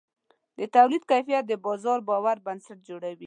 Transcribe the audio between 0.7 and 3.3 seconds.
تولید کیفیت د بازار د باور بنسټ جوړوي.